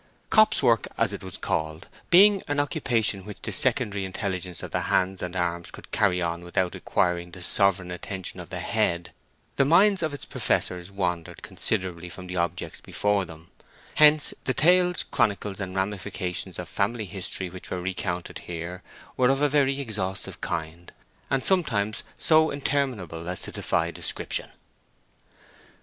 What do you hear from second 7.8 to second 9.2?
attention of the head,